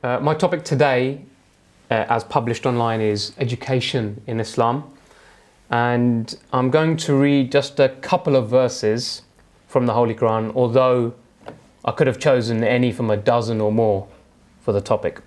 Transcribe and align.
Uh, 0.00 0.20
my 0.20 0.32
topic 0.32 0.62
today, 0.62 1.20
uh, 1.90 2.06
as 2.08 2.22
published 2.22 2.66
online, 2.66 3.00
is 3.00 3.32
education 3.38 4.22
in 4.28 4.38
Islam. 4.38 4.84
And 5.70 6.38
I'm 6.52 6.70
going 6.70 6.96
to 6.98 7.16
read 7.16 7.50
just 7.50 7.80
a 7.80 7.88
couple 7.88 8.36
of 8.36 8.48
verses 8.48 9.22
from 9.66 9.86
the 9.86 9.94
Holy 9.94 10.14
Quran, 10.14 10.54
although 10.54 11.14
I 11.84 11.90
could 11.90 12.06
have 12.06 12.20
chosen 12.20 12.62
any 12.62 12.92
from 12.92 13.10
a 13.10 13.16
dozen 13.16 13.60
or 13.60 13.72
more 13.72 14.06
for 14.60 14.72
the 14.72 14.80
topic. 14.80 15.20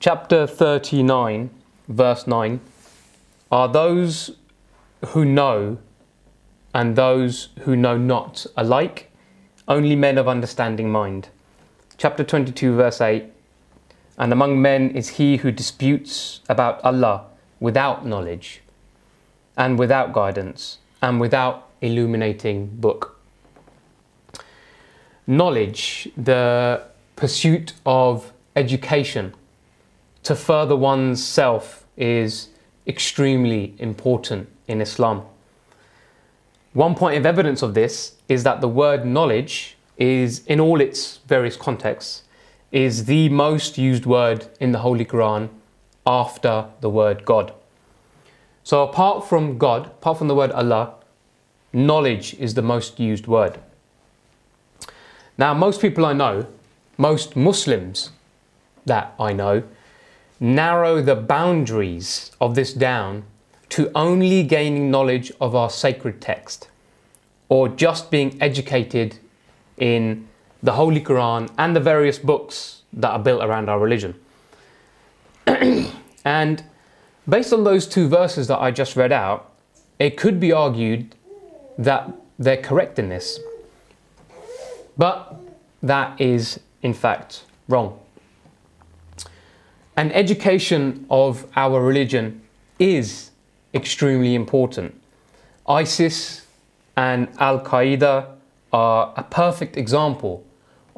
Chapter 0.00 0.46
39, 0.46 1.50
verse 1.88 2.26
9 2.26 2.60
Are 3.52 3.68
those 3.68 4.30
who 5.08 5.26
know 5.26 5.76
and 6.72 6.96
those 6.96 7.50
who 7.60 7.76
know 7.76 7.98
not 7.98 8.46
alike, 8.56 9.12
only 9.66 9.94
men 9.94 10.16
of 10.16 10.26
understanding 10.26 10.90
mind. 10.90 11.28
Chapter 11.98 12.24
22, 12.24 12.74
verse 12.74 13.02
8 13.02 13.32
and 14.18 14.32
among 14.32 14.60
men 14.60 14.90
is 14.90 15.10
he 15.10 15.36
who 15.38 15.52
disputes 15.52 16.40
about 16.48 16.84
Allah 16.84 17.26
without 17.60 18.04
knowledge, 18.04 18.60
and 19.56 19.78
without 19.78 20.12
guidance, 20.12 20.78
and 21.00 21.20
without 21.20 21.68
illuminating 21.80 22.66
book. 22.66 23.18
Knowledge, 25.26 26.08
the 26.16 26.82
pursuit 27.16 27.74
of 27.86 28.32
education 28.56 29.34
to 30.24 30.34
further 30.34 30.76
one's 30.76 31.24
self, 31.24 31.86
is 31.96 32.48
extremely 32.86 33.74
important 33.78 34.48
in 34.66 34.80
Islam. 34.80 35.22
One 36.72 36.94
point 36.94 37.16
of 37.16 37.26
evidence 37.26 37.62
of 37.62 37.74
this 37.74 38.14
is 38.28 38.44
that 38.44 38.60
the 38.60 38.68
word 38.68 39.04
knowledge 39.04 39.76
is, 39.96 40.44
in 40.46 40.60
all 40.60 40.80
its 40.80 41.18
various 41.26 41.56
contexts, 41.56 42.22
is 42.70 43.06
the 43.06 43.28
most 43.28 43.78
used 43.78 44.06
word 44.06 44.46
in 44.60 44.72
the 44.72 44.80
Holy 44.80 45.04
Quran 45.04 45.48
after 46.06 46.66
the 46.80 46.90
word 46.90 47.24
God. 47.24 47.52
So, 48.62 48.82
apart 48.82 49.28
from 49.28 49.56
God, 49.58 49.86
apart 49.86 50.18
from 50.18 50.28
the 50.28 50.34
word 50.34 50.50
Allah, 50.52 50.94
knowledge 51.72 52.34
is 52.34 52.54
the 52.54 52.62
most 52.62 53.00
used 53.00 53.26
word. 53.26 53.58
Now, 55.38 55.54
most 55.54 55.80
people 55.80 56.04
I 56.04 56.12
know, 56.12 56.46
most 56.98 57.36
Muslims 57.36 58.10
that 58.84 59.14
I 59.18 59.32
know, 59.32 59.62
narrow 60.40 61.00
the 61.00 61.16
boundaries 61.16 62.32
of 62.40 62.54
this 62.54 62.72
down 62.72 63.24
to 63.70 63.90
only 63.94 64.42
gaining 64.42 64.90
knowledge 64.90 65.32
of 65.40 65.54
our 65.54 65.70
sacred 65.70 66.20
text 66.20 66.68
or 67.48 67.68
just 67.68 68.10
being 68.10 68.36
educated 68.40 69.18
in 69.78 70.27
the 70.62 70.72
Holy 70.72 71.00
Quran, 71.00 71.50
and 71.56 71.74
the 71.74 71.80
various 71.80 72.18
books 72.18 72.82
that 72.92 73.10
are 73.10 73.18
built 73.18 73.42
around 73.42 73.68
our 73.68 73.78
religion. 73.78 74.14
and 76.24 76.64
based 77.28 77.52
on 77.52 77.64
those 77.64 77.86
two 77.86 78.08
verses 78.08 78.48
that 78.48 78.58
I 78.58 78.70
just 78.70 78.96
read 78.96 79.12
out, 79.12 79.52
it 79.98 80.16
could 80.16 80.40
be 80.40 80.52
argued 80.52 81.14
that 81.76 82.10
they're 82.38 82.62
correct 82.62 82.98
in 82.98 83.08
this. 83.08 83.38
But 84.96 85.38
that 85.82 86.20
is, 86.20 86.60
in 86.82 86.92
fact, 86.92 87.44
wrong. 87.68 87.98
An 89.96 90.12
education 90.12 91.06
of 91.10 91.46
our 91.56 91.80
religion 91.80 92.42
is 92.78 93.30
extremely 93.74 94.34
important. 94.34 94.94
ISIS 95.68 96.46
and 96.96 97.28
Al 97.38 97.60
Qaeda 97.60 98.26
are 98.72 99.12
a 99.16 99.22
perfect 99.22 99.76
example 99.76 100.44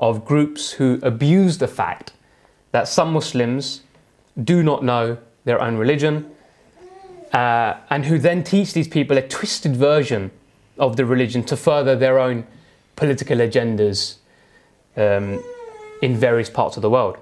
of 0.00 0.24
groups 0.24 0.72
who 0.72 0.98
abuse 1.02 1.58
the 1.58 1.68
fact 1.68 2.12
that 2.72 2.88
some 2.88 3.12
Muslims 3.12 3.82
do 4.42 4.62
not 4.62 4.82
know 4.82 5.18
their 5.44 5.60
own 5.60 5.76
religion 5.76 6.30
uh, 7.32 7.74
and 7.90 8.06
who 8.06 8.18
then 8.18 8.42
teach 8.42 8.72
these 8.72 8.88
people 8.88 9.16
a 9.16 9.28
twisted 9.28 9.76
version 9.76 10.30
of 10.78 10.96
the 10.96 11.04
religion 11.04 11.44
to 11.44 11.56
further 11.56 11.94
their 11.94 12.18
own 12.18 12.44
political 12.96 13.38
agendas 13.38 14.16
um, 14.96 15.42
in 16.02 16.16
various 16.16 16.48
parts 16.48 16.76
of 16.76 16.82
the 16.82 16.90
world. 16.90 17.18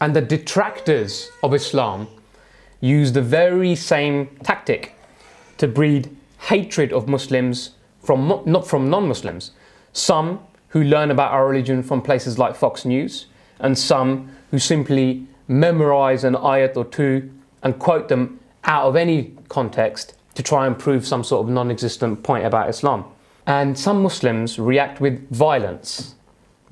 And 0.00 0.14
the 0.14 0.20
detractors 0.20 1.30
of 1.42 1.54
Islam 1.54 2.06
use 2.80 3.12
the 3.12 3.22
very 3.22 3.74
same 3.74 4.26
tactic 4.44 4.94
to 5.56 5.66
breed 5.66 6.14
hatred 6.38 6.92
of 6.92 7.08
Muslims 7.08 7.70
from 8.02 8.42
not 8.44 8.68
from 8.68 8.90
non-Muslims. 8.90 9.52
Some 9.92 10.40
who 10.68 10.82
learn 10.82 11.10
about 11.10 11.32
our 11.32 11.48
religion 11.48 11.82
from 11.82 12.02
places 12.02 12.38
like 12.38 12.54
Fox 12.54 12.84
News, 12.84 13.26
and 13.60 13.78
some 13.78 14.30
who 14.50 14.58
simply 14.58 15.26
memorize 15.48 16.24
an 16.24 16.34
ayat 16.34 16.76
or 16.76 16.84
two 16.84 17.30
and 17.62 17.78
quote 17.78 18.08
them 18.08 18.40
out 18.64 18.86
of 18.86 18.96
any 18.96 19.34
context 19.48 20.14
to 20.34 20.42
try 20.42 20.66
and 20.66 20.78
prove 20.78 21.06
some 21.06 21.24
sort 21.24 21.46
of 21.46 21.52
non 21.52 21.70
existent 21.70 22.22
point 22.22 22.44
about 22.44 22.68
Islam. 22.68 23.04
And 23.46 23.78
some 23.78 24.02
Muslims 24.02 24.58
react 24.58 25.00
with 25.00 25.30
violence 25.30 26.14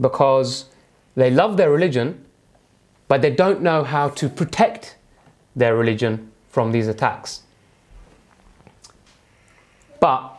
because 0.00 0.66
they 1.14 1.30
love 1.30 1.56
their 1.56 1.70
religion, 1.70 2.24
but 3.08 3.22
they 3.22 3.30
don't 3.30 3.62
know 3.62 3.84
how 3.84 4.08
to 4.10 4.28
protect 4.28 4.96
their 5.54 5.76
religion 5.76 6.32
from 6.48 6.72
these 6.72 6.88
attacks. 6.88 7.42
But 10.00 10.32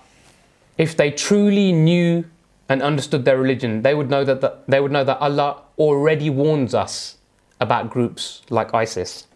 if 0.77 0.95
they 0.95 1.11
truly 1.11 1.71
knew 1.71 2.25
and 2.67 2.81
understood 2.81 3.25
their 3.25 3.37
religion, 3.37 3.81
they 3.81 3.93
would 3.93 4.09
know 4.09 4.23
that 4.23 4.41
the, 4.41 4.57
they 4.67 4.79
would 4.79 4.91
know 4.91 5.03
that 5.03 5.19
Allah 5.19 5.61
already 5.77 6.29
warns 6.29 6.73
us 6.73 7.17
about 7.59 7.89
groups 7.89 8.41
like 8.49 8.73
ISIS. 8.73 9.27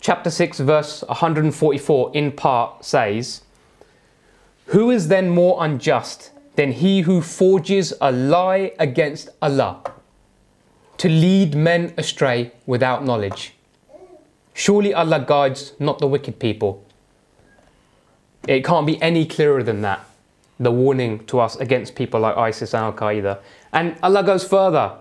Chapter 0.00 0.30
6, 0.30 0.60
verse 0.60 1.02
144, 1.02 2.10
in 2.14 2.32
part 2.32 2.84
says, 2.84 3.42
Who 4.66 4.90
is 4.90 5.08
then 5.08 5.30
more 5.30 5.62
unjust 5.62 6.30
than 6.56 6.72
he 6.72 7.02
who 7.02 7.20
forges 7.20 7.92
a 8.00 8.10
lie 8.10 8.72
against 8.78 9.28
Allah 9.40 9.82
to 10.96 11.08
lead 11.08 11.54
men 11.54 11.94
astray 11.96 12.52
without 12.66 13.04
knowledge? 13.04 13.54
Surely 14.54 14.92
Allah 14.92 15.24
guides 15.26 15.74
not 15.78 15.98
the 15.98 16.08
wicked 16.08 16.38
people. 16.38 16.84
It 18.48 18.64
can't 18.64 18.86
be 18.86 19.00
any 19.00 19.26
clearer 19.26 19.62
than 19.62 19.82
that 19.82 20.09
the 20.60 20.70
warning 20.70 21.24
to 21.26 21.40
us 21.40 21.56
against 21.56 21.94
people 21.94 22.20
like 22.20 22.36
ISIS 22.36 22.74
and 22.74 22.84
Al 22.84 22.92
Qaeda. 22.92 23.40
And 23.72 23.96
Allah 24.02 24.22
goes 24.22 24.46
further 24.46 24.92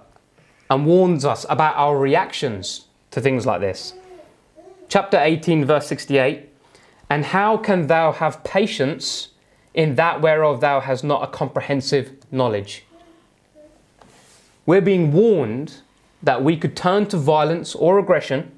and 0.70 0.86
warns 0.86 1.26
us 1.26 1.46
about 1.50 1.76
our 1.76 2.00
reactions 2.00 2.86
to 3.12 3.20
things 3.20 3.46
like 3.46 3.60
this. 3.60 3.94
Chapter 4.88 5.20
18, 5.20 5.66
verse 5.66 5.86
68 5.88 6.50
And 7.10 7.26
how 7.26 7.58
can 7.58 7.88
thou 7.88 8.14
have 8.14 8.44
patience 8.46 9.30
in 9.74 9.96
that 9.96 10.22
whereof 10.22 10.62
thou 10.62 10.80
hast 10.80 11.04
not 11.04 11.24
a 11.24 11.28
comprehensive 11.28 12.14
knowledge? 12.32 12.86
We're 14.66 14.82
being 14.82 15.12
warned 15.12 15.82
that 16.24 16.42
we 16.42 16.56
could 16.56 16.76
turn 16.78 17.08
to 17.08 17.18
violence 17.18 17.76
or 17.76 18.00
aggression 18.00 18.52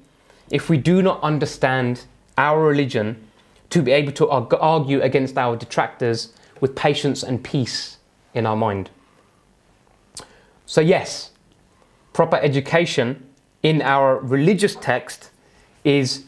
if 0.50 0.68
we 0.68 0.78
do 0.78 1.02
not 1.02 1.20
understand 1.22 2.04
our 2.38 2.62
religion 2.62 3.26
to 3.70 3.82
be 3.82 3.90
able 3.90 4.12
to 4.12 4.28
argue 4.28 5.00
against 5.00 5.36
our 5.38 5.56
detractors 5.56 6.32
with 6.62 6.76
patience 6.76 7.24
and 7.24 7.42
peace 7.42 7.98
in 8.34 8.46
our 8.46 8.54
mind. 8.54 8.88
So, 10.64 10.80
yes, 10.80 11.32
proper 12.12 12.36
education 12.36 13.26
in 13.64 13.82
our 13.82 14.20
religious 14.20 14.76
text 14.76 15.30
is 15.84 16.24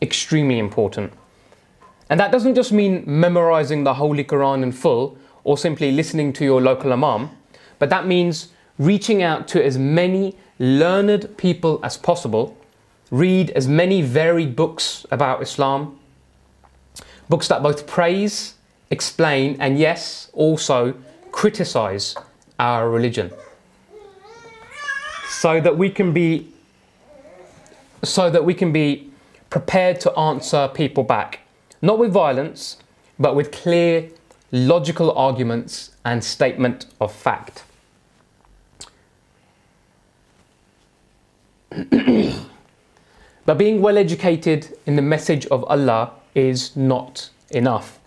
extremely 0.00 0.60
important. 0.60 1.12
And 2.08 2.20
that 2.20 2.30
doesn't 2.30 2.54
just 2.54 2.70
mean 2.70 3.02
memorizing 3.04 3.82
the 3.82 3.94
Holy 3.94 4.22
Quran 4.22 4.62
in 4.62 4.70
full 4.70 5.18
or 5.42 5.58
simply 5.58 5.90
listening 5.90 6.32
to 6.34 6.44
your 6.44 6.60
local 6.60 6.92
imam, 6.92 7.30
but 7.80 7.90
that 7.90 8.06
means 8.06 8.52
reaching 8.78 9.20
out 9.20 9.48
to 9.48 9.64
as 9.64 9.78
many 9.78 10.36
learned 10.60 11.36
people 11.36 11.80
as 11.82 11.96
possible, 11.96 12.56
read 13.10 13.50
as 13.50 13.66
many 13.66 14.00
varied 14.00 14.54
books 14.54 15.04
about 15.10 15.42
Islam, 15.42 15.98
books 17.28 17.48
that 17.48 17.64
both 17.64 17.88
praise 17.88 18.54
explain, 18.92 19.56
and 19.58 19.78
yes, 19.78 20.30
also 20.34 20.94
criticize 21.32 22.14
our 22.60 22.88
religion. 22.88 23.32
So 25.28 25.60
that 25.60 25.76
we 25.76 25.90
can 25.90 26.12
be 26.12 26.48
so 28.04 28.28
that 28.30 28.44
we 28.44 28.52
can 28.52 28.72
be 28.72 29.10
prepared 29.48 30.00
to 30.00 30.12
answer 30.18 30.68
people 30.74 31.04
back, 31.04 31.40
not 31.80 31.98
with 31.98 32.12
violence, 32.12 32.76
but 33.18 33.36
with 33.36 33.52
clear, 33.52 34.10
logical 34.50 35.12
arguments 35.12 35.92
and 36.04 36.22
statement 36.22 36.86
of 37.00 37.12
fact. 37.14 37.62
but 43.46 43.56
being 43.56 43.80
well 43.80 43.96
educated 43.96 44.76
in 44.84 44.96
the 44.96 45.02
message 45.02 45.46
of 45.46 45.64
Allah 45.64 46.10
is 46.34 46.76
not 46.76 47.30
enough. 47.50 48.00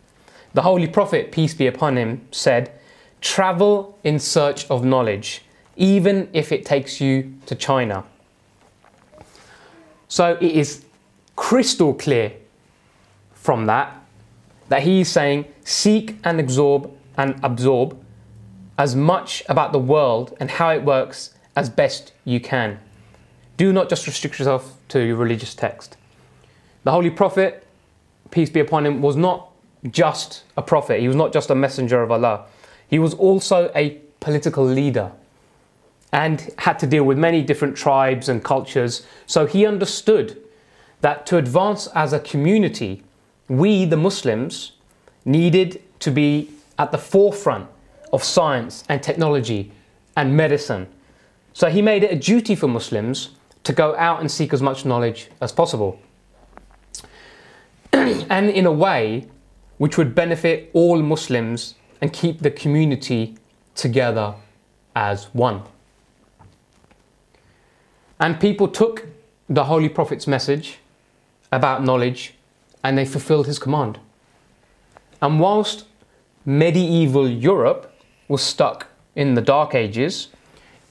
The 0.56 0.62
Holy 0.62 0.88
Prophet, 0.88 1.34
peace 1.34 1.54
be 1.54 1.68
upon 1.68 1.98
him, 1.98 2.26
said, 2.32 2.72
Travel 3.20 4.00
in 4.06 4.20
search 4.20 4.66
of 4.72 4.86
knowledge, 4.86 5.42
even 5.76 6.30
if 6.32 6.54
it 6.54 6.64
takes 6.64 7.02
you 7.02 7.34
to 7.48 7.56
China. 7.56 8.06
So 10.08 10.38
it 10.40 10.52
is 10.52 10.86
crystal 11.36 11.94
clear 11.94 12.32
from 13.34 13.66
that 13.66 14.02
that 14.70 14.84
he 14.84 15.02
is 15.02 15.10
saying 15.10 15.44
seek 15.66 16.16
and 16.24 16.40
absorb 16.40 16.90
and 17.18 17.38
absorb 17.44 18.02
as 18.78 18.96
much 18.96 19.44
about 19.50 19.74
the 19.74 19.80
world 19.80 20.38
and 20.40 20.50
how 20.50 20.70
it 20.70 20.86
works 20.86 21.34
as 21.58 21.70
best 21.70 22.14
you 22.24 22.40
can. 22.40 22.80
Do 23.58 23.74
not 23.74 23.90
just 23.90 24.08
restrict 24.08 24.40
yourself 24.40 24.78
to 24.88 25.02
your 25.02 25.18
religious 25.18 25.54
text. 25.54 25.98
The 26.86 26.92
Holy 26.92 27.10
Prophet, 27.10 27.68
peace 28.32 28.50
be 28.50 28.62
upon 28.62 28.86
him, 28.86 29.02
was 29.02 29.18
not 29.18 29.52
just 29.92 30.44
a 30.58 30.62
prophet, 30.62 31.00
he 31.00 31.08
was 31.08 31.16
not 31.16 31.34
just 31.34 31.50
a 31.50 31.56
messenger 31.56 32.02
of 32.02 32.12
Allah. 32.12 32.46
He 32.88 33.00
was 33.00 33.14
also 33.14 33.72
a 33.76 34.02
political 34.20 34.64
leader 34.64 35.12
and 36.12 36.50
had 36.60 36.80
to 36.80 36.88
deal 36.88 37.04
with 37.04 37.18
many 37.18 37.42
different 37.42 37.76
tribes 37.76 38.30
and 38.30 38.44
cultures. 38.44 39.06
So 39.26 39.46
he 39.46 39.66
understood 39.66 40.42
that 41.02 41.26
to 41.28 41.38
advance 41.38 41.88
as 41.88 42.14
a 42.14 42.20
community, 42.20 43.04
we, 43.48 43.86
the 43.86 43.98
Muslims, 43.98 44.72
needed 45.26 45.82
to 46.00 46.12
be 46.12 46.50
at 46.80 46.92
the 46.92 46.98
forefront 46.98 47.68
of 48.14 48.24
science 48.24 48.84
and 48.88 49.04
technology 49.04 49.72
and 50.16 50.36
medicine. 50.36 50.88
So 51.54 51.70
he 51.70 51.82
made 51.82 52.04
it 52.04 52.12
a 52.12 52.16
duty 52.16 52.56
for 52.56 52.68
Muslims 52.68 53.30
to 53.64 53.74
go 53.74 53.96
out 53.98 54.20
and 54.20 54.32
seek 54.32 54.54
as 54.54 54.62
much 54.62 54.86
knowledge 54.86 55.30
as 55.42 55.52
possible. 55.52 56.00
and 57.94 58.50
in 58.50 58.66
a 58.66 58.72
way 58.72 59.28
which 59.78 59.98
would 59.98 60.16
benefit 60.16 60.70
all 60.74 61.02
Muslims 61.02 61.76
and 62.02 62.14
keep 62.14 62.40
the 62.40 62.52
community 62.52 63.36
together 63.74 64.36
as 64.96 65.26
one. 65.34 65.62
And 68.20 68.40
people 68.40 68.68
took 68.68 69.06
the 69.50 69.66
Holy 69.66 69.90
Prophet's 69.90 70.28
message 70.28 70.80
about 71.52 71.84
knowledge 71.84 72.34
and 72.84 72.98
they 72.98 73.06
fulfilled 73.06 73.48
his 73.48 73.60
command. 73.60 74.00
And 75.22 75.40
whilst 75.40 75.86
medieval 76.46 77.28
Europe 77.28 77.94
was 78.28 78.42
stuck 78.42 78.88
in 79.16 79.34
the 79.34 79.42
Dark 79.42 79.76
Ages, 79.76 80.30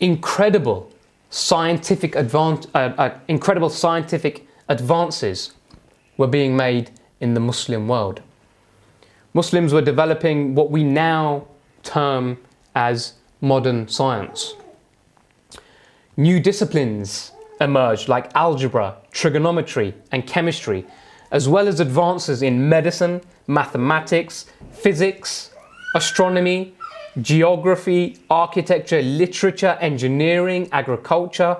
incredible 0.00 0.90
scientific 1.30 2.12
advan- 2.12 2.68
uh, 2.74 2.94
uh, 2.98 3.18
incredible 3.28 3.70
scientific 3.70 4.46
advances 4.68 5.52
were 6.16 6.26
being 6.26 6.56
made 6.56 6.90
in 7.20 7.34
the 7.34 7.40
Muslim 7.40 7.88
world. 7.88 8.20
Muslims 9.34 9.72
were 9.72 9.82
developing 9.82 10.54
what 10.54 10.70
we 10.70 10.84
now 10.84 11.44
term 11.82 12.38
as 12.76 13.14
modern 13.40 13.88
science. 13.88 14.54
New 16.16 16.38
disciplines 16.38 17.32
emerged 17.60 18.08
like 18.08 18.30
algebra, 18.36 18.96
trigonometry, 19.10 19.92
and 20.12 20.24
chemistry, 20.24 20.86
as 21.32 21.48
well 21.48 21.66
as 21.66 21.80
advances 21.80 22.42
in 22.42 22.68
medicine, 22.68 23.20
mathematics, 23.48 24.46
physics, 24.70 25.50
astronomy, 25.96 26.72
geography, 27.20 28.16
architecture, 28.30 29.02
literature, 29.02 29.76
engineering, 29.80 30.68
agriculture, 30.70 31.56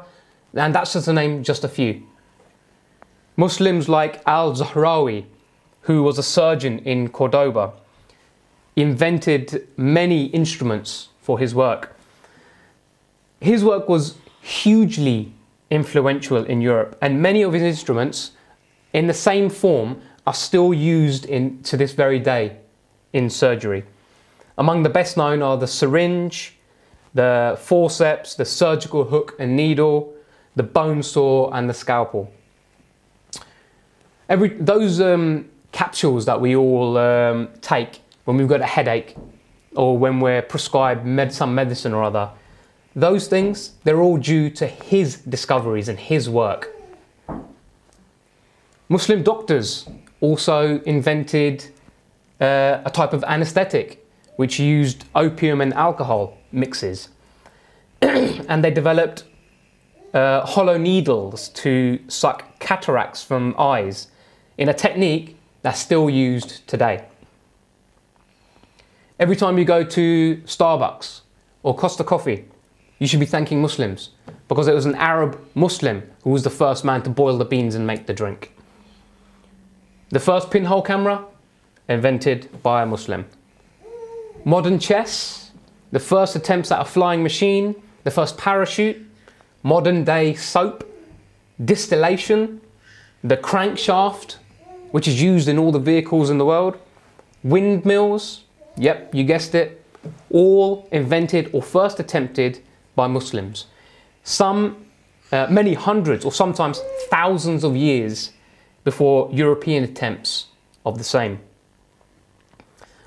and 0.55 0.73
that's 0.73 0.93
just 0.93 1.07
to 1.07 1.13
name 1.13 1.43
just 1.43 1.65
a 1.65 1.69
few. 1.69 2.07
Muslims 3.37 3.89
like 3.89 4.23
Al 4.27 4.53
Zahrawi, 4.55 5.25
who 5.85 6.03
was 6.03 6.19
a 6.19 6.23
surgeon 6.23 6.79
in 6.81 7.09
Cordoba, 7.09 7.73
invented 8.77 9.69
many 9.77 10.27
instruments 10.27 11.09
for 11.21 11.39
his 11.39 11.55
work. 11.55 11.95
His 13.41 13.63
work 13.63 13.89
was 13.89 14.17
hugely 14.41 15.33
influential 15.71 16.45
in 16.45 16.61
Europe, 16.61 16.97
and 17.01 17.21
many 17.21 17.43
of 17.43 17.53
his 17.53 17.63
instruments, 17.63 18.33
in 18.93 19.07
the 19.07 19.15
same 19.15 19.51
form, 19.51 20.01
are 20.27 20.35
still 20.35 20.73
used 20.73 21.27
in, 21.27 21.63
to 21.65 21.77
this 21.77 21.93
very 21.93 22.19
day 22.19 22.57
in 23.13 23.29
surgery. 23.29 23.85
Among 24.57 24.83
the 24.83 24.89
best 24.89 25.17
known 25.17 25.43
are 25.43 25.59
the 25.59 25.67
syringe, 25.67 26.57
the 27.13 27.59
forceps, 27.61 28.35
the 28.35 28.45
surgical 28.45 29.05
hook 29.05 29.35
and 29.39 29.55
needle, 29.55 30.15
the 30.57 30.63
bone 30.63 31.03
saw, 31.03 31.51
and 31.51 31.69
the 31.69 31.75
scalpel. 31.75 32.33
Every, 34.29 34.49
those 34.49 35.01
um, 35.01 35.51
capsules 35.75 36.25
that 36.25 36.41
we 36.41 36.55
all 36.55 36.97
um, 36.97 37.49
take 37.61 38.01
when 38.25 38.37
we've 38.37 38.49
got 38.49 38.61
a 38.61 38.67
headache 38.67 39.17
or 39.75 39.99
when 39.99 40.21
we're 40.21 40.41
prescribed 40.41 41.05
med- 41.05 41.35
some 41.35 41.53
medicine 41.53 41.93
or 41.93 42.05
other, 42.05 42.31
those 42.95 43.27
things, 43.27 43.73
they're 43.83 44.01
all 44.01 44.17
due 44.17 44.49
to 44.49 44.69
his 44.69 45.17
discoveries 45.17 45.89
and 45.89 45.99
his 45.99 46.31
work. 46.31 46.71
Muslim 48.89 49.25
doctors 49.25 49.89
also 50.21 50.81
invented 50.83 51.65
uh, 52.41 52.81
a 52.85 52.91
type 52.91 53.13
of 53.13 53.25
anesthetic 53.25 54.07
which 54.37 54.61
used 54.61 55.05
opium 55.17 55.61
and 55.61 55.75
alcohol 55.75 56.39
mixes. 56.53 57.09
and 58.01 58.63
they 58.63 58.71
developed 58.71 59.25
uh, 60.13 60.47
hollow 60.47 60.79
needles 60.79 61.49
to 61.49 61.99
suck 62.07 62.61
cataracts 62.61 63.25
from 63.25 63.57
eyes 63.59 64.07
in 64.57 64.69
a 64.69 64.75
technique 64.75 65.37
that's 65.65 65.81
still 65.81 66.11
used 66.11 66.67
today. 66.69 67.07
Every 69.19 69.35
time 69.35 69.57
you 69.57 69.65
go 69.65 69.83
to 69.83 70.37
Starbucks 70.45 71.23
or 71.63 71.75
Costa 71.75 72.05
Coffee, 72.05 72.45
you 72.99 73.07
should 73.07 73.19
be 73.19 73.25
thanking 73.25 73.63
Muslims 73.63 74.11
because 74.47 74.69
it 74.69 74.75
was 74.75 74.85
an 74.85 74.95
Arab 74.97 75.41
Muslim 75.55 76.03
who 76.23 76.29
was 76.29 76.45
the 76.45 76.51
first 76.51 76.85
man 76.85 77.03
to 77.05 77.11
boil 77.11 77.39
the 77.39 77.47
beans 77.47 77.75
and 77.75 77.87
make 77.87 78.07
the 78.07 78.13
drink. 78.13 78.55
The 80.11 80.21
first 80.21 80.51
pinhole 80.51 80.83
camera, 80.83 81.25
invented 81.89 82.63
by 82.63 82.83
a 82.83 82.87
Muslim. 82.87 83.25
Modern 84.45 84.79
chess, 84.79 85.51
the 85.93 85.99
first 85.99 86.37
attempts 86.37 86.71
at 86.71 86.83
a 86.83 86.85
flying 86.85 87.23
machine, 87.23 87.75
the 88.03 88.11
first 88.11 88.37
parachute, 88.37 89.03
modern 89.63 90.05
day 90.05 90.35
soap, 90.35 90.87
distillation, 91.65 92.61
the 93.23 93.39
crankshaft, 93.39 94.37
which 94.95 95.09
is 95.09 95.21
used 95.21 95.49
in 95.49 95.59
all 95.59 95.73
the 95.73 95.79
vehicles 95.81 96.31
in 96.31 96.39
the 96.39 96.45
world, 96.45 96.79
windmills, 97.43 98.45
yep, 98.77 99.13
you 99.13 99.25
guessed 99.25 99.53
it, 99.53 99.85
all 100.31 100.89
invented 100.93 101.51
or 101.53 101.61
first 101.61 101.99
attempted 101.99 102.61
by 102.95 103.09
Muslims. 103.09 103.67
Some, 104.23 104.87
uh, 105.33 105.49
many 105.51 105.75
hundreds 105.75 106.25
or 106.25 106.31
sometimes 106.31 106.81
thousands 107.11 107.65
of 107.65 107.75
years 107.75 108.31
before 108.85 109.29
European 109.33 109.83
attempts 109.83 110.47
of 110.87 110.97
the 110.97 111.03
same. 111.03 111.41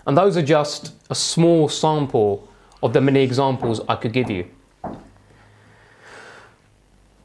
And 0.06 0.18
those 0.18 0.36
are 0.36 0.42
just 0.42 0.92
a 1.10 1.16
small 1.16 1.70
sample 1.70 2.50
of 2.84 2.92
the 2.92 3.00
many 3.00 3.22
examples 3.22 3.80
I 3.88 3.96
could 3.96 4.12
give 4.12 4.30
you. 4.30 4.46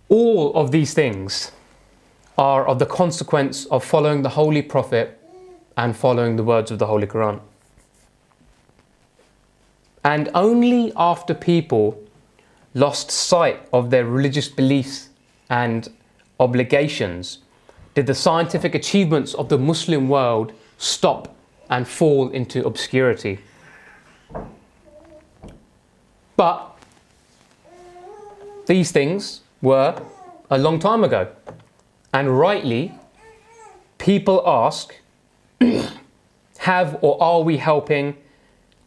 All 0.08 0.54
of 0.54 0.70
these 0.70 0.94
things 0.94 1.50
are 2.38 2.66
of 2.66 2.78
the 2.78 2.86
consequence 2.86 3.66
of 3.66 3.84
following 3.84 4.22
the 4.22 4.30
Holy 4.30 4.62
Prophet 4.62 5.18
and 5.76 5.96
following 5.96 6.36
the 6.36 6.44
words 6.44 6.70
of 6.70 6.78
the 6.78 6.86
Holy 6.86 7.06
Quran. 7.06 7.40
And 10.04 10.30
only 10.34 10.92
after 10.96 11.34
people 11.34 12.02
lost 12.74 13.10
sight 13.10 13.60
of 13.72 13.90
their 13.90 14.04
religious 14.04 14.48
beliefs 14.48 15.10
and 15.50 15.88
obligations 16.40 17.38
did 17.94 18.06
the 18.06 18.14
scientific 18.14 18.74
achievements 18.74 19.34
of 19.34 19.48
the 19.48 19.58
Muslim 19.58 20.08
world 20.08 20.52
stop 20.78 21.34
and 21.68 21.86
fall 21.86 22.30
into 22.30 22.66
obscurity. 22.66 23.38
But 26.36 26.76
these 28.66 28.90
things 28.90 29.42
were 29.60 30.00
a 30.50 30.58
long 30.58 30.78
time 30.78 31.04
ago. 31.04 31.28
And 32.12 32.38
rightly, 32.38 32.94
people 33.98 34.42
ask 34.46 34.94
have 36.58 36.98
or 37.00 37.22
are 37.22 37.40
we 37.40 37.56
helping 37.56 38.16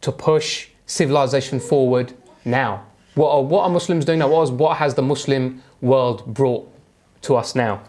to 0.02 0.12
push 0.12 0.68
civilization 0.86 1.58
forward 1.58 2.12
now? 2.44 2.84
What 3.14 3.30
are, 3.30 3.42
what 3.42 3.64
are 3.64 3.70
Muslims 3.70 4.04
doing 4.04 4.18
now? 4.18 4.28
What, 4.28 4.42
is, 4.42 4.50
what 4.50 4.76
has 4.76 4.94
the 4.94 5.02
Muslim 5.02 5.62
world 5.80 6.24
brought 6.26 6.70
to 7.22 7.34
us 7.36 7.54
now? 7.54 7.82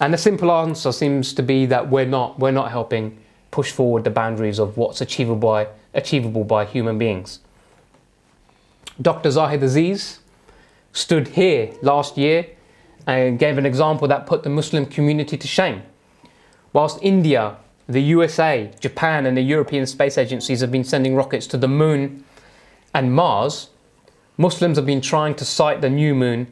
And 0.00 0.14
the 0.14 0.18
simple 0.18 0.50
answer 0.52 0.92
seems 0.92 1.34
to 1.34 1.42
be 1.42 1.66
that 1.66 1.90
we're 1.90 2.06
not, 2.06 2.38
we're 2.38 2.50
not 2.52 2.70
helping 2.70 3.18
push 3.50 3.72
forward 3.72 4.04
the 4.04 4.10
boundaries 4.10 4.58
of 4.58 4.76
what's 4.76 5.00
achievable 5.00 5.40
by, 5.40 5.68
achievable 5.94 6.44
by 6.44 6.64
human 6.64 6.98
beings. 6.98 7.40
Dr. 9.00 9.30
Zahid 9.30 9.62
Aziz 9.62 10.20
stood 10.92 11.28
here 11.28 11.72
last 11.82 12.16
year 12.16 12.46
and 13.06 13.38
gave 13.38 13.58
an 13.58 13.66
example 13.66 14.08
that 14.08 14.26
put 14.26 14.42
the 14.42 14.50
Muslim 14.50 14.86
community 14.86 15.36
to 15.36 15.48
shame. 15.48 15.82
Whilst 16.72 16.98
India, 17.02 17.56
the 17.88 18.00
USA, 18.00 18.70
Japan, 18.80 19.26
and 19.26 19.36
the 19.36 19.42
European 19.42 19.86
space 19.86 20.16
agencies 20.16 20.60
have 20.60 20.70
been 20.70 20.84
sending 20.84 21.14
rockets 21.16 21.46
to 21.48 21.56
the 21.56 21.68
moon 21.68 22.24
and 22.94 23.12
Mars, 23.12 23.70
Muslims 24.36 24.76
have 24.76 24.86
been 24.86 25.00
trying 25.00 25.34
to 25.34 25.44
sight 25.44 25.80
the 25.80 25.90
new 25.90 26.14
moon 26.14 26.46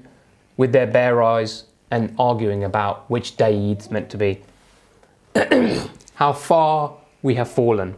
with 0.56 0.72
their 0.72 0.86
bare 0.86 1.22
eyes 1.22 1.64
and 1.90 2.14
arguing 2.18 2.64
about 2.64 3.08
which 3.10 3.36
day 3.36 3.70
Eid's 3.70 3.90
meant 3.90 4.10
to 4.10 4.16
be. 4.16 4.42
How 6.14 6.32
far 6.32 6.96
we 7.22 7.34
have 7.36 7.50
fallen. 7.50 7.96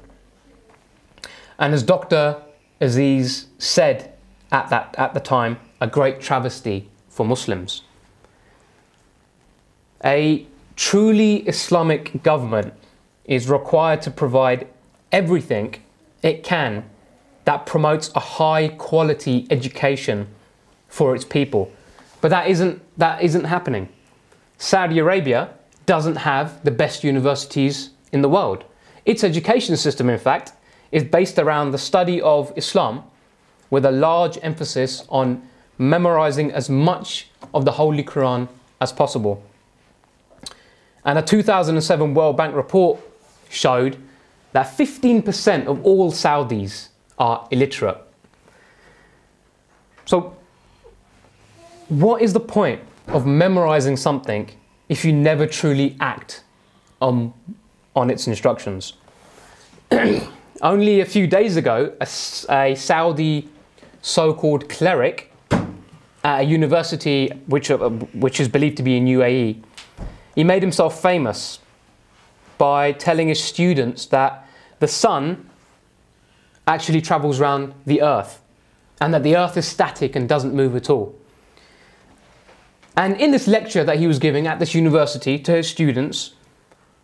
And 1.59 1.75
as 1.75 1.83
Dr. 1.83 2.40
Aziz 2.80 3.47
said 3.59 4.14
at, 4.52 4.71
that, 4.71 4.95
at 4.97 5.14
the 5.14 5.21
time, 5.21 5.59
a 5.80 5.87
great 5.87 6.21
travesty 6.21 6.88
for 7.09 7.26
Muslims. 7.26 7.83
A 10.04 10.47
truly 10.76 11.37
Islamic 11.49 12.23
government 12.23 12.73
is 13.25 13.49
required 13.49 14.02
to 14.02 14.11
provide 14.11 14.66
everything 15.12 15.76
it 16.23 16.42
can 16.42 16.88
that 17.45 17.66
promotes 17.66 18.11
a 18.14 18.21
high 18.21 18.69
quality 18.69 19.47
education 19.50 20.28
for 20.88 21.14
its 21.14 21.25
people. 21.25 21.71
But 22.21 22.28
that 22.28 22.49
isn't, 22.49 22.80
that 22.99 23.23
isn't 23.23 23.45
happening. 23.45 23.88
Saudi 24.59 24.99
Arabia 24.99 25.50
doesn't 25.87 26.16
have 26.16 26.62
the 26.64 26.71
best 26.71 27.02
universities 27.02 27.90
in 28.12 28.23
the 28.23 28.28
world. 28.28 28.64
Its 29.04 29.25
education 29.25 29.76
system, 29.76 30.11
in 30.11 30.19
fact, 30.19 30.52
is 30.92 31.04
based 31.04 31.38
around 31.38 31.71
the 31.71 31.78
study 31.78 32.21
of 32.21 32.52
Islam 32.57 33.04
with 33.71 33.85
a 33.85 33.90
large 33.90 34.38
emphasis 34.42 35.04
on 35.09 35.42
memorizing 35.78 36.52
as 36.52 36.69
much 36.69 37.28
of 37.54 37.64
the 37.64 37.73
Holy 37.73 38.04
Quran 38.04 38.49
as 38.80 38.92
possible. 38.92 39.42
And 41.04 41.19
a 41.19 41.23
2007 41.23 42.14
World 42.14 42.37
Bank 42.37 42.54
report 42.54 43.00
showed 43.49 43.97
that 44.52 44.66
15% 44.66 45.66
of 45.66 45.85
all 45.85 46.12
Saudis 46.12 46.88
are 47.19 47.47
illiterate. 47.50 47.99
So, 50.04 50.37
what 51.88 52.23
is 52.23 52.33
the 52.33 52.40
point 52.40 52.80
of 53.09 53.26
memorizing 53.26 53.97
something 53.97 54.50
if 54.88 55.04
you 55.04 55.12
never 55.12 55.47
truly 55.47 55.97
act 56.00 56.45
on, 57.00 57.33
on 57.95 58.11
its 58.11 58.26
instructions? 58.26 58.95
Only 60.62 61.00
a 61.00 61.07
few 61.07 61.26
days 61.26 61.57
ago, 61.57 61.95
a, 62.00 62.09
a 62.50 62.75
Saudi 62.75 63.49
so 64.02 64.35
called 64.35 64.69
cleric 64.69 65.33
at 66.23 66.40
a 66.40 66.42
university 66.42 67.28
which, 67.47 67.71
uh, 67.71 67.88
which 67.88 68.40
is 68.40 68.49
believed 68.49 68.76
to 68.76 68.83
be 68.83 68.97
in 68.97 69.07
UAE, 69.07 69.62
he 70.34 70.44
made 70.44 70.62
himself 70.62 71.00
famous 71.00 71.58
by 72.58 72.92
telling 72.92 73.28
his 73.28 73.42
students 73.42 74.06
that 74.06 74.46
the 74.78 74.88
sun 74.88 75.49
actually 76.66 77.00
travels 77.00 77.40
around 77.40 77.75
the 77.87 78.02
earth 78.02 78.40
and 79.00 79.14
that 79.14 79.22
the 79.22 79.37
earth 79.37 79.56
is 79.56 79.66
static 79.66 80.14
and 80.14 80.28
doesn't 80.28 80.54
move 80.54 80.76
at 80.76 80.90
all. 80.90 81.14
And 82.96 83.16
in 83.20 83.30
this 83.30 83.46
lecture 83.46 83.82
that 83.84 83.99
he 83.99 84.06
was 84.06 84.18
giving 84.18 84.46
at 84.46 84.58
this 84.58 84.75
university 84.75 85.38
to 85.38 85.52
his 85.52 85.68
students, 85.68 86.34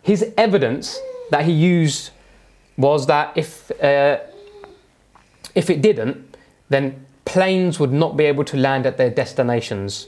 his 0.01 0.31
evidence 0.37 0.99
that 1.31 1.45
he 1.45 1.51
used 1.51 2.11
was 2.77 3.07
that 3.07 3.35
if, 3.35 3.71
uh, 3.81 4.19
if 5.55 5.69
it 5.69 5.81
didn't, 5.81 6.37
then 6.69 7.05
planes 7.25 7.79
would 7.79 7.91
not 7.91 8.15
be 8.15 8.25
able 8.25 8.43
to 8.43 8.57
land 8.57 8.85
at 8.85 8.97
their 8.97 9.09
destinations. 9.09 10.07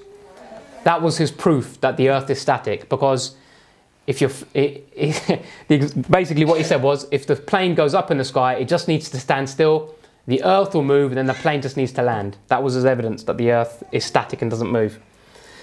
That 0.83 1.01
was 1.01 1.17
his 1.17 1.31
proof 1.31 1.79
that 1.81 1.98
the 1.98 2.09
earth 2.09 2.29
is 2.29 2.39
static 2.39 2.89
because 2.89 3.36
if 4.07 4.21
you're 4.21 4.31
it, 4.53 4.88
it, 5.69 6.09
basically 6.12 6.45
what 6.45 6.57
he 6.57 6.63
said 6.63 6.81
was 6.81 7.07
if 7.12 7.27
the 7.27 7.36
plane 7.36 7.75
goes 7.75 7.93
up 7.93 8.09
in 8.09 8.17
the 8.17 8.24
sky 8.24 8.55
it 8.55 8.67
just 8.67 8.88
needs 8.88 9.09
to 9.09 9.19
stand 9.19 9.50
still 9.50 9.93
the 10.29 10.43
earth 10.43 10.75
will 10.75 10.83
move 10.83 11.12
and 11.12 11.17
then 11.17 11.25
the 11.25 11.33
plane 11.33 11.59
just 11.59 11.75
needs 11.75 11.91
to 11.93 12.03
land. 12.03 12.38
That 12.50 12.62
was 12.62 12.75
his 12.75 12.86
evidence 12.86 13.24
that 13.24 13.38
the 13.38 13.51
earth 13.51 13.83
is 13.91 14.05
static 14.05 14.43
and 14.43 14.51
doesn't 14.51 14.71
move. 14.71 15.00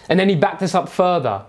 And 0.08 0.18
then 0.18 0.28
he 0.28 0.35
backed 0.35 0.58
this 0.58 0.75
up 0.75 0.88
further 0.88 1.44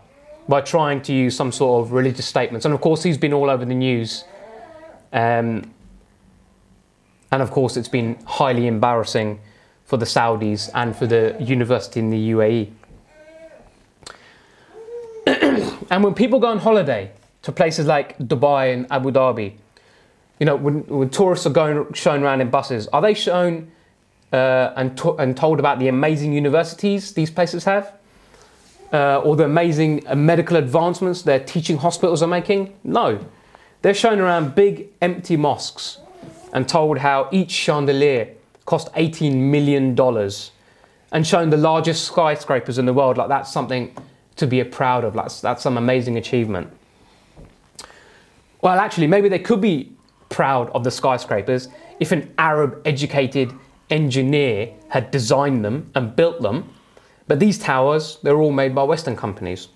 by 0.48 0.62
trying 0.62 1.02
to 1.02 1.14
use 1.14 1.36
some 1.36 1.52
sort 1.52 1.84
of 1.84 1.94
religious 1.94 2.28
statements. 2.28 2.64
And 2.64 2.76
of 2.76 2.82
course 2.82 3.02
he's 3.02 3.18
been 3.18 3.34
all 3.34 3.50
over 3.50 3.66
the 3.66 3.74
news. 3.74 4.24
Um, 5.12 5.74
and 7.32 7.42
of 7.42 7.50
course 7.50 7.76
it's 7.76 7.90
been 7.90 8.20
highly 8.26 8.68
embarrassing 8.68 9.40
for 9.84 9.98
the 9.98 10.06
saudis 10.06 10.70
and 10.76 10.96
for 10.96 11.08
the 11.08 11.36
university 11.40 12.00
in 12.00 12.12
the 12.12 12.32
uae 12.32 12.72
and 15.90 16.04
when 16.04 16.14
people 16.14 16.40
go 16.40 16.48
on 16.48 16.60
holiday 16.60 17.12
to 17.44 17.52
places 17.52 17.86
like 17.86 18.18
Dubai 18.18 18.74
and 18.74 18.88
Abu 18.92 19.12
Dhabi, 19.12 19.54
you 20.40 20.46
know, 20.46 20.56
when, 20.56 20.86
when 20.88 21.10
tourists 21.10 21.46
are 21.46 21.52
going 21.52 21.92
shown 21.94 22.24
around 22.24 22.42
in 22.42 22.50
buses, 22.50 22.88
are 22.88 23.02
they 23.02 23.14
shown 23.14 23.72
uh, 24.34 24.74
and, 24.76 24.98
to- 24.98 25.16
and 25.16 25.36
told 25.36 25.60
about 25.60 25.80
the 25.80 25.88
amazing 25.88 26.34
universities 26.34 27.14
these 27.14 27.32
places 27.32 27.64
have? 27.64 27.94
Uh, 28.94 29.20
or 29.20 29.36
the 29.36 29.44
amazing 29.44 30.08
uh, 30.08 30.16
medical 30.16 30.56
advancements 30.56 31.24
their 31.24 31.40
teaching 31.40 31.78
hospitals 31.78 32.22
are 32.22 32.28
making? 32.28 32.74
No. 32.84 33.20
They're 33.82 33.94
shown 33.94 34.20
around 34.20 34.56
big 34.56 34.90
empty 35.02 35.38
mosques 35.38 35.98
and 36.54 36.68
told 36.68 37.00
how 37.00 37.30
each 37.32 37.52
chandelier 37.52 38.30
cost 38.66 38.92
$18 38.94 39.34
million 39.34 39.98
and 41.12 41.26
shown 41.28 41.50
the 41.50 41.58
largest 41.58 42.06
skyscrapers 42.06 42.78
in 42.78 42.86
the 42.86 42.94
world 42.94 43.18
like 43.18 43.30
that's 43.30 43.52
something 43.52 43.96
to 44.38 44.48
be 44.48 44.64
proud 44.64 45.04
of. 45.04 45.14
That's, 45.14 45.42
that's 45.42 45.62
some 45.64 45.78
amazing 45.78 46.18
achievement. 46.18 46.72
Well, 48.62 48.80
actually, 48.80 49.08
maybe 49.08 49.30
they 49.30 49.40
could 49.40 49.62
be 49.62 49.92
proud 50.30 50.70
of 50.72 50.84
the 50.84 50.92
skyscrapers 50.92 51.70
if 52.00 52.12
an 52.12 52.34
Arab 52.38 52.82
educated 52.86 53.54
engineer 53.90 54.74
had 54.90 55.12
designed 55.12 55.64
them 55.64 55.90
and 55.96 56.16
built 56.16 56.42
them. 56.42 56.74
But 57.28 57.40
these 57.40 57.60
towers, 57.60 58.18
they're 58.24 58.38
all 58.38 58.52
made 58.52 58.74
by 58.74 58.84
Western 58.84 59.16
companies. 59.16 59.68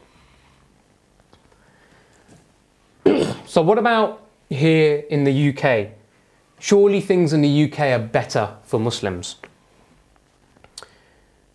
so, 3.46 3.62
what 3.62 3.78
about 3.78 4.26
here 4.50 5.04
in 5.10 5.24
the 5.24 5.50
UK? 5.50 5.90
Surely 6.60 7.02
things 7.02 7.34
in 7.34 7.42
the 7.42 7.64
UK 7.72 7.80
are 7.80 8.00
better 8.00 8.56
for 8.64 8.80
Muslims. 8.80 9.36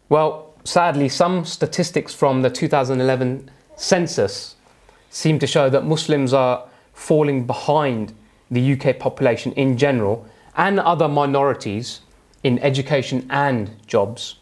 Well, 0.08 0.45
sadly, 0.66 1.08
some 1.08 1.44
statistics 1.44 2.12
from 2.12 2.42
the 2.42 2.50
2011 2.50 3.50
census 3.76 4.56
seem 5.10 5.38
to 5.38 5.46
show 5.46 5.70
that 5.70 5.84
Muslims 5.84 6.32
are 6.32 6.68
falling 6.92 7.46
behind 7.46 8.12
the 8.50 8.72
UK 8.72 8.98
population 8.98 9.52
in 9.52 9.76
general 9.76 10.26
and 10.56 10.80
other 10.80 11.08
minorities 11.08 12.00
in 12.42 12.58
education 12.60 13.26
and 13.30 13.70
jobs. 13.86 14.36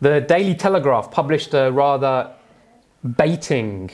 The 0.00 0.20
Daily 0.20 0.54
Telegraph 0.54 1.10
published 1.10 1.54
a 1.54 1.70
rather 1.70 2.32
baiting 3.16 3.90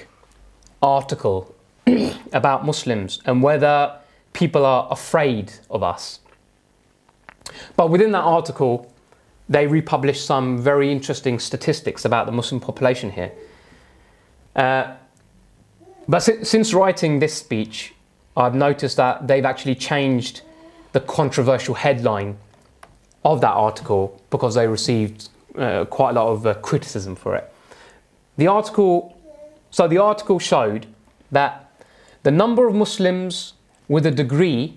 article 0.82 1.54
about 2.32 2.64
Muslims 2.64 3.20
and 3.24 3.42
whether 3.42 3.98
people 4.32 4.64
are 4.64 4.88
afraid 4.90 5.52
of 5.70 5.82
us. 5.82 6.20
But 7.76 7.90
within 7.90 8.12
that 8.12 8.22
article, 8.24 8.92
they 9.48 9.66
republished 9.66 10.24
some 10.24 10.58
very 10.58 10.92
interesting 10.92 11.38
statistics 11.38 12.04
about 12.04 12.26
the 12.26 12.32
Muslim 12.32 12.60
population 12.60 13.10
here. 13.10 13.32
Uh, 14.54 14.94
but 16.06 16.20
si- 16.20 16.44
since 16.44 16.74
writing 16.74 17.18
this 17.18 17.34
speech, 17.34 17.94
I've 18.36 18.54
noticed 18.54 18.96
that 18.96 19.26
they've 19.26 19.44
actually 19.44 19.74
changed 19.74 20.42
the 20.92 21.00
controversial 21.00 21.74
headline 21.74 22.38
of 23.24 23.40
that 23.40 23.52
article 23.52 24.20
because 24.30 24.54
they 24.54 24.66
received 24.66 25.28
uh, 25.56 25.84
quite 25.86 26.10
a 26.10 26.12
lot 26.14 26.28
of 26.28 26.46
uh, 26.46 26.54
criticism 26.54 27.16
for 27.16 27.34
it. 27.34 27.52
The 28.36 28.46
article, 28.46 29.16
so 29.70 29.88
the 29.88 29.98
article 29.98 30.38
showed 30.38 30.86
that 31.30 31.70
the 32.22 32.30
number 32.30 32.68
of 32.68 32.74
Muslims 32.74 33.54
with 33.88 34.06
a 34.06 34.10
degree 34.10 34.76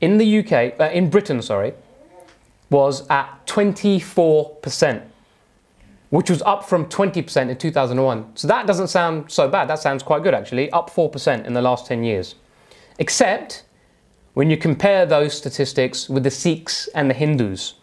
in 0.00 0.18
the 0.18 0.38
UK, 0.40 0.78
uh, 0.80 0.90
in 0.92 1.10
Britain, 1.10 1.40
sorry, 1.42 1.74
was 2.74 3.06
at 3.08 3.46
24%, 3.46 5.02
which 6.10 6.28
was 6.28 6.42
up 6.42 6.64
from 6.64 6.86
20% 6.86 7.48
in 7.48 7.56
2001. 7.56 8.36
So 8.36 8.48
that 8.48 8.66
doesn't 8.66 8.88
sound 8.88 9.30
so 9.30 9.48
bad. 9.48 9.68
That 9.68 9.78
sounds 9.78 10.02
quite 10.02 10.24
good 10.24 10.34
actually, 10.34 10.72
up 10.72 10.90
4% 10.90 11.46
in 11.46 11.52
the 11.52 11.62
last 11.62 11.86
10 11.86 12.02
years. 12.02 12.34
Except 12.98 13.62
when 14.32 14.50
you 14.50 14.56
compare 14.56 15.06
those 15.06 15.34
statistics 15.34 16.08
with 16.08 16.24
the 16.24 16.32
Sikhs 16.32 16.88
and 16.96 17.08
the 17.08 17.14
Hindus. 17.14 17.74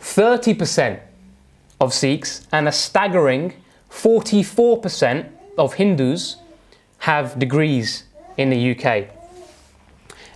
30% 0.00 0.98
of 1.80 1.94
Sikhs 1.94 2.48
and 2.50 2.66
a 2.66 2.72
staggering 2.72 3.54
44% 3.90 5.30
of 5.56 5.74
Hindus 5.74 6.38
have 6.98 7.38
degrees 7.38 8.02
in 8.36 8.50
the 8.50 8.72
UK. 8.72 9.10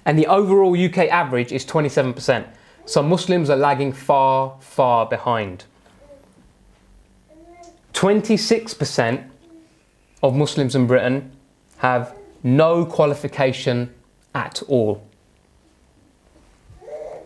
And 0.05 0.17
the 0.17 0.29
overall 0.29 0.77
UK 0.77 1.09
average 1.09 1.51
is 1.51 1.67
27%. 1.67 2.47
So 2.85 3.03
Muslims 3.03 3.49
are 3.49 3.57
lagging 3.57 3.93
far, 3.93 4.57
far 4.61 5.07
behind. 5.07 5.65
26% 7.95 9.29
of 10.23 10.35
Muslims 10.35 10.75
in 10.75 10.87
Britain 10.87 11.31
have 11.79 12.17
no 12.43 12.85
qualification 12.85 13.93
at 14.35 14.63
all. 14.69 15.07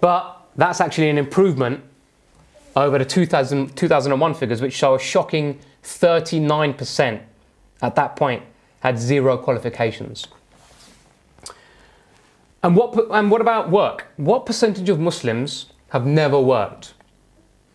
But 0.00 0.36
that's 0.56 0.80
actually 0.80 1.10
an 1.10 1.18
improvement 1.18 1.82
over 2.74 2.98
the 2.98 3.04
2000, 3.04 3.74
2001 3.76 4.34
figures, 4.34 4.60
which 4.60 4.74
show 4.74 4.94
a 4.94 4.98
shocking 4.98 5.58
39% 5.82 7.22
at 7.80 7.94
that 7.94 8.16
point 8.16 8.42
had 8.80 8.98
zero 8.98 9.36
qualifications. 9.38 10.26
And 12.66 12.74
what, 12.74 12.98
and 13.12 13.30
what 13.30 13.40
about 13.40 13.70
work? 13.70 14.08
What 14.16 14.44
percentage 14.44 14.88
of 14.88 14.98
Muslims 14.98 15.66
have 15.90 16.04
never 16.04 16.40
worked? 16.40 16.94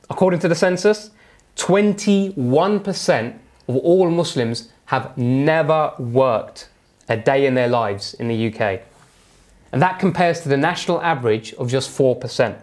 According 0.09 0.41
to 0.41 0.49
the 0.49 0.53
census, 0.53 1.11
21% 1.55 3.39
of 3.69 3.75
all 3.77 4.11
Muslims 4.11 4.67
have 4.87 5.17
never 5.17 5.93
worked 5.97 6.67
a 7.07 7.15
day 7.15 7.45
in 7.45 7.53
their 7.53 7.69
lives 7.69 8.15
in 8.15 8.27
the 8.27 8.53
UK. 8.53 8.81
And 9.71 9.81
that 9.81 9.97
compares 9.97 10.41
to 10.41 10.49
the 10.49 10.57
national 10.57 11.01
average 11.01 11.53
of 11.53 11.69
just 11.69 11.97
4%. 11.97 12.59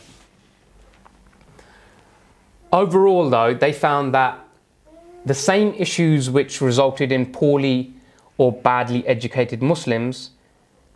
Overall, 2.73 3.29
though, 3.29 3.53
they 3.53 3.75
found 3.75 4.15
that 4.15 4.39
the 5.27 5.35
same 5.35 5.75
issues 5.75 6.31
which 6.31 6.63
resulted 6.63 7.13
in 7.13 7.27
poorly 7.27 7.93
or 8.39 8.53
badly 8.53 9.07
educated 9.07 9.61
Muslims 9.61 10.31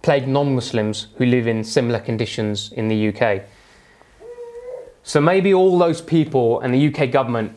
plague 0.01 0.27
non 0.27 0.55
Muslims 0.55 1.09
who 1.19 1.27
live 1.27 1.47
in 1.47 1.63
similar 1.63 2.01
conditions 2.01 2.73
in 2.73 2.89
the 2.89 3.09
UK. 3.09 3.43
So 5.07 5.21
maybe 5.21 5.55
all 5.55 5.79
those 5.79 6.01
people 6.01 6.59
and 6.63 6.75
the 6.75 6.89
UK 6.89 7.13
government 7.13 7.53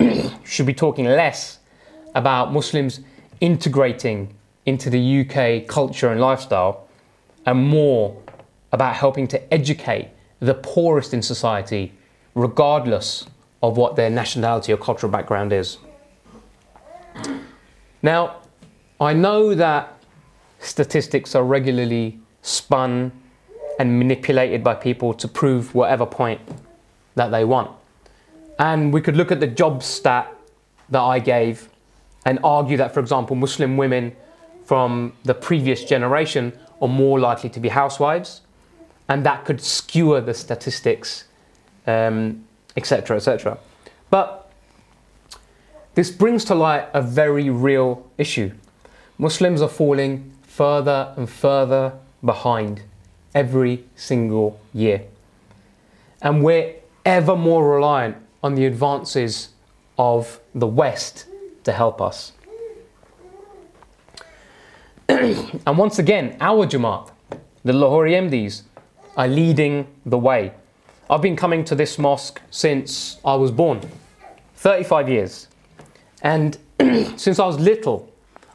should 0.44 0.66
be 0.66 0.74
talking 0.74 1.04
less 1.04 1.60
about 2.16 2.52
Muslims 2.52 2.98
integrating 3.40 4.34
into 4.66 4.90
the 4.90 5.20
UK 5.20 5.68
culture 5.68 6.10
and 6.10 6.20
lifestyle 6.20 6.88
and 7.46 7.64
more 7.68 8.20
about 8.72 8.96
helping 8.96 9.28
to 9.28 9.54
educate 9.54 10.08
the 10.40 10.54
poorest 10.54 11.14
in 11.14 11.22
society, 11.22 11.92
regardless 12.34 13.26
of 13.62 13.76
what 13.76 13.94
their 13.94 14.10
nationality 14.10 14.72
or 14.72 14.76
cultural 14.76 15.12
background 15.12 15.52
is. 15.52 15.78
Now, 18.02 18.38
I 19.00 19.12
know 19.12 19.54
that 19.54 19.96
statistics 20.58 21.36
are 21.36 21.44
regularly 21.44 22.18
spun 22.42 23.12
and 23.78 23.96
manipulated 23.96 24.64
by 24.64 24.74
people 24.74 25.14
to 25.14 25.28
prove 25.28 25.72
whatever 25.72 26.04
point 26.04 26.40
that 27.14 27.30
they 27.30 27.44
want. 27.44 27.70
And 28.58 28.92
we 28.92 29.00
could 29.00 29.16
look 29.16 29.32
at 29.32 29.40
the 29.40 29.46
job 29.46 29.82
stat 29.82 30.32
that 30.90 31.00
I 31.00 31.18
gave 31.18 31.68
and 32.24 32.38
argue 32.42 32.76
that, 32.76 32.94
for 32.94 33.00
example, 33.00 33.36
Muslim 33.36 33.76
women 33.76 34.14
from 34.64 35.12
the 35.24 35.34
previous 35.34 35.84
generation 35.84 36.52
are 36.80 36.88
more 36.88 37.20
likely 37.20 37.50
to 37.50 37.60
be 37.60 37.68
housewives, 37.68 38.40
and 39.08 39.24
that 39.26 39.44
could 39.44 39.60
skewer 39.60 40.20
the 40.20 40.34
statistics, 40.34 41.24
etc., 41.86 42.08
um, 42.08 42.44
etc. 42.76 43.52
Et 43.52 43.58
but 44.10 44.50
this 45.94 46.10
brings 46.10 46.44
to 46.46 46.54
light 46.54 46.88
a 46.94 47.02
very 47.02 47.50
real 47.50 48.08
issue 48.16 48.52
Muslims 49.18 49.62
are 49.62 49.68
falling 49.68 50.32
further 50.42 51.14
and 51.16 51.30
further 51.30 51.92
behind 52.24 52.82
every 53.34 53.84
single 53.94 54.58
year. 54.72 55.02
And 56.20 56.42
we're 56.42 56.74
ever 57.04 57.36
more 57.36 57.74
reliant 57.74 58.16
on 58.42 58.54
the 58.54 58.66
advances 58.66 59.50
of 59.98 60.40
the 60.54 60.66
West 60.66 61.26
to 61.64 61.72
help 61.72 62.00
us. 62.00 62.32
and 65.08 65.78
once 65.78 65.98
again, 65.98 66.36
our 66.40 66.66
Jamaat, 66.66 67.10
the 67.62 67.72
Lahori 67.72 68.12
Ahmadis, 68.12 68.62
are 69.16 69.28
leading 69.28 69.86
the 70.04 70.18
way. 70.18 70.52
I've 71.08 71.22
been 71.22 71.36
coming 71.36 71.64
to 71.66 71.74
this 71.74 71.98
mosque 71.98 72.40
since 72.50 73.18
I 73.24 73.34
was 73.34 73.50
born, 73.50 73.80
35 74.56 75.08
years. 75.08 75.48
And 76.22 76.56
since 77.16 77.38
I 77.38 77.46
was 77.46 77.60
little, 77.60 78.10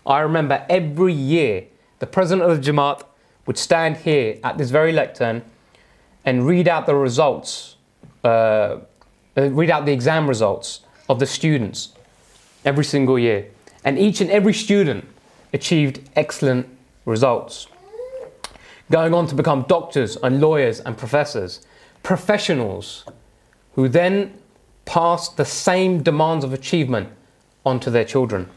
I 0.06 0.22
remember 0.22 0.66
every 0.70 1.14
year 1.14 1.66
the 2.00 2.08
president 2.08 2.50
of 2.50 2.62
the 2.62 2.72
Jamaat 2.72 3.04
would 3.46 3.58
stand 3.58 3.98
here 3.98 4.38
at 4.44 4.58
this 4.58 4.72
very 4.72 4.92
lectern 4.92 5.44
and 6.26 6.46
read 6.46 6.68
out 6.68 6.86
the 6.86 6.96
results, 6.96 7.76
uh, 8.23 8.77
read 9.36 9.69
out 9.69 9.86
the 9.86 9.91
exam 9.91 10.27
results 10.27 10.82
of 11.08 11.19
the 11.19 11.25
students 11.25 11.93
every 12.65 12.84
single 12.84 13.17
year. 13.17 13.47
And 13.84 13.97
each 13.97 14.21
and 14.21 14.29
every 14.29 14.53
student 14.53 15.05
achieved 15.53 16.01
excellent 16.15 16.67
results. 17.05 17.67
Going 18.91 19.13
on 19.13 19.27
to 19.27 19.36
become 19.36 19.63
doctors 19.63 20.17
and 20.17 20.41
lawyers 20.41 20.79
and 20.79 20.97
professors, 20.97 21.65
professionals 22.03 23.05
who 23.75 23.88
then 23.88 24.34
passed 24.86 25.38
the 25.38 25.45
same 25.45 26.01
demands 26.01 26.43
of 26.43 26.53
achievement 26.53 27.10
onto 27.65 27.89
their 27.91 28.05
children 28.05 28.49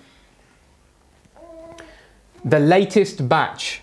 the 2.44 2.58
latest 2.58 3.28
batch 3.28 3.82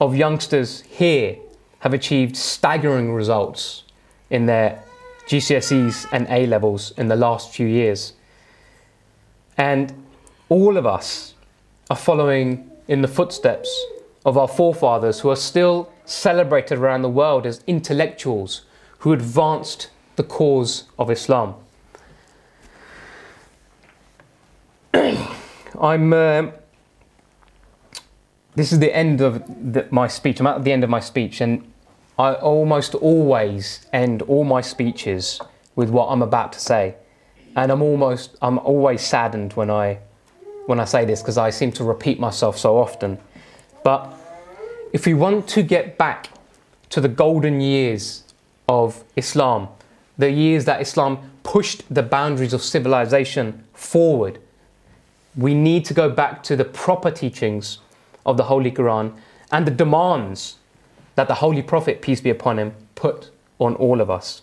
of 0.00 0.16
youngsters 0.16 0.82
here 0.82 1.36
have 1.80 1.92
achieved 1.92 2.36
staggering 2.36 3.12
results 3.12 3.84
in 4.30 4.46
their 4.46 4.82
GCSEs 5.26 6.06
and 6.12 6.26
A 6.28 6.46
levels 6.46 6.92
in 6.96 7.08
the 7.08 7.16
last 7.16 7.52
few 7.52 7.66
years. 7.66 8.14
And 9.56 9.92
all 10.48 10.76
of 10.76 10.86
us 10.86 11.34
are 11.90 11.96
following 11.96 12.70
in 12.88 13.02
the 13.02 13.08
footsteps 13.08 13.68
of 14.24 14.36
our 14.36 14.48
forefathers 14.48 15.20
who 15.20 15.30
are 15.30 15.36
still 15.36 15.92
celebrated 16.04 16.78
around 16.78 17.02
the 17.02 17.08
world 17.08 17.46
as 17.46 17.62
intellectuals 17.66 18.62
who 18.98 19.12
advanced 19.12 19.90
the 20.16 20.22
cause 20.22 20.84
of 20.98 21.10
Islam. 21.10 21.54
I'm 24.94 26.12
uh, 26.12 26.48
this 28.54 28.72
is 28.72 28.78
the 28.78 28.94
end 28.94 29.20
of 29.20 29.42
the, 29.72 29.86
my 29.90 30.08
speech. 30.08 30.40
I'm 30.40 30.46
at 30.46 30.64
the 30.64 30.72
end 30.72 30.84
of 30.84 30.90
my 30.90 31.00
speech, 31.00 31.40
and 31.40 31.72
I 32.20 32.34
almost 32.34 32.94
always 32.94 33.86
end 33.94 34.20
all 34.20 34.44
my 34.44 34.60
speeches 34.60 35.40
with 35.74 35.88
what 35.88 36.08
I'm 36.08 36.20
about 36.20 36.52
to 36.52 36.60
say, 36.60 36.96
and 37.56 37.72
I'm 37.72 37.80
almost 37.80 38.36
I'm 38.42 38.58
always 38.58 39.00
saddened 39.00 39.54
when 39.54 39.70
I 39.70 40.00
when 40.66 40.78
I 40.80 40.84
say 40.84 41.06
this 41.06 41.22
because 41.22 41.38
I 41.38 41.48
seem 41.48 41.72
to 41.72 41.82
repeat 41.82 42.20
myself 42.20 42.58
so 42.58 42.76
often. 42.76 43.18
But 43.82 44.12
if 44.92 45.06
we 45.06 45.14
want 45.14 45.48
to 45.48 45.62
get 45.62 45.96
back 45.96 46.28
to 46.90 47.00
the 47.00 47.08
golden 47.08 47.62
years 47.62 48.24
of 48.68 49.02
Islam, 49.16 49.68
the 50.18 50.30
years 50.30 50.66
that 50.66 50.82
Islam 50.82 51.30
pushed 51.42 51.82
the 51.88 52.02
boundaries 52.02 52.52
of 52.52 52.60
civilization 52.60 53.64
forward, 53.72 54.38
we 55.34 55.54
need 55.54 55.86
to 55.86 55.94
go 55.94 56.10
back 56.10 56.42
to 56.42 56.54
the 56.54 56.66
proper 56.66 57.10
teachings 57.10 57.78
of 58.26 58.36
the 58.36 58.44
Holy 58.44 58.70
Quran 58.70 59.14
and 59.50 59.66
the 59.66 59.70
demands 59.70 60.56
that 61.14 61.28
the 61.28 61.34
Holy 61.34 61.62
Prophet, 61.62 62.02
peace 62.02 62.20
be 62.20 62.30
upon 62.30 62.58
him, 62.58 62.74
put 62.94 63.30
on 63.58 63.74
all 63.76 64.00
of 64.00 64.10
us. 64.10 64.42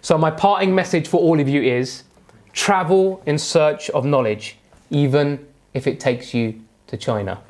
So, 0.00 0.16
my 0.16 0.30
parting 0.30 0.74
message 0.74 1.08
for 1.08 1.20
all 1.20 1.40
of 1.40 1.48
you 1.48 1.62
is 1.62 2.04
travel 2.52 3.22
in 3.26 3.38
search 3.38 3.90
of 3.90 4.04
knowledge, 4.04 4.56
even 4.90 5.46
if 5.74 5.86
it 5.86 6.00
takes 6.00 6.32
you 6.32 6.60
to 6.86 6.96
China. 6.96 7.40